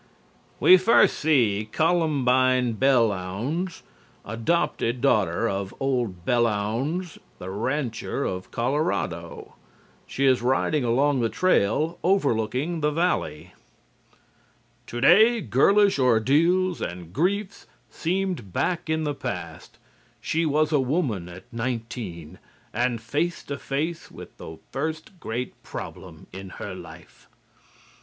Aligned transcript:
We 0.59 0.77
first 0.77 1.19
see 1.19 1.69
Columbine 1.71 2.73
Belllounds, 2.77 3.83
adopted 4.25 4.99
daughter 4.99 5.47
of 5.47 5.75
old 5.79 6.25
Belllounds 6.25 7.19
the 7.37 7.51
rancher 7.51 8.23
of 8.25 8.49
Colorado. 8.49 9.53
She 10.07 10.25
is 10.25 10.41
riding 10.41 10.83
along 10.83 11.19
the 11.19 11.29
trail 11.29 11.99
overlooking 12.03 12.81
the 12.81 12.89
valley. 12.89 13.53
"TODAY 14.87 15.41
GIRLISH 15.41 15.99
ORDEALS 15.99 16.81
AND 16.81 17.13
GRIEFS 17.13 17.67
SEEMED 17.91 18.51
BACK 18.51 18.89
IN 18.89 19.03
THE 19.03 19.13
PAST: 19.13 19.77
SHE 20.19 20.47
WAS 20.47 20.71
A 20.71 20.79
WOMAN 20.79 21.29
AT 21.29 21.43
NINETEEN 21.53 22.39
AND 22.73 23.01
FACE 23.03 23.43
TO 23.43 23.59
FACE 23.59 24.09
WITH 24.09 24.35
THE 24.37 24.57
FIRST 24.71 25.19
GREAT 25.19 25.61
PROBLEM 25.61 26.25
IN 26.33 26.49
HER 26.57 26.73
LIFE." 26.73 27.29